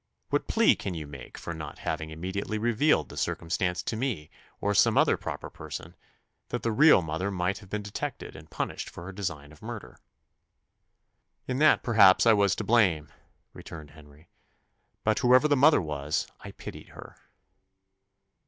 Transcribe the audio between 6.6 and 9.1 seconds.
the real mother might have been detected and punished for